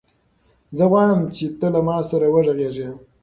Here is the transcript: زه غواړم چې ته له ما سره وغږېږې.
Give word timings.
زه 0.77 0.83
غواړم 0.91 1.19
چې 1.35 1.45
ته 1.59 1.67
له 1.73 1.79
ما 1.87 1.97
سره 2.09 2.25
وغږېږې. 2.33 2.89